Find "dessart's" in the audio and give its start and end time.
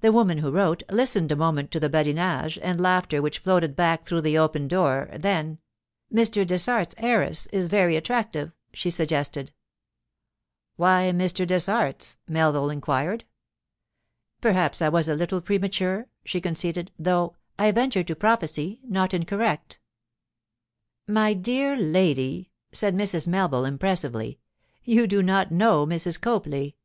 6.46-6.94, 11.46-12.16